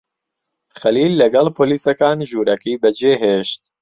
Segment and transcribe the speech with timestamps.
[0.79, 3.61] خەلیل لەگەڵ پۆلیسەکان ژوورەکەی بەجێهێشت.